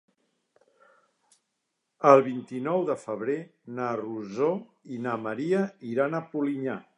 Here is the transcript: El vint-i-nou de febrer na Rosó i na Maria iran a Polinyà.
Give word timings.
El 2.13 2.23
vint-i-nou 2.29 2.87
de 2.87 2.95
febrer 3.03 3.37
na 3.81 3.91
Rosó 4.03 4.49
i 4.97 5.03
na 5.05 5.15
Maria 5.27 5.63
iran 5.93 6.23
a 6.23 6.25
Polinyà. 6.35 6.81